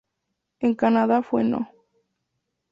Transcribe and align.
En 0.61 0.73
Canadá 0.73 1.21
fue 1.21 1.43
No. 1.43 1.69